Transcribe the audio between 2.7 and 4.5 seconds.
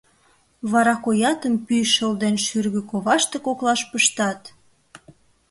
коваште коклаш пыштат.